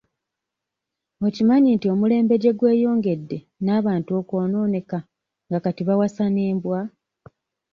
Okimanyi 1.27 1.69
nti 1.75 1.87
omulembe 1.93 2.35
gye 2.41 2.51
gweyongedde 2.59 3.37
n'abantu 3.63 4.09
okwonooneka 4.19 4.99
nga 5.47 5.57
kati 5.63 5.81
bawasa 5.87 6.23
n'embwa? 6.33 6.79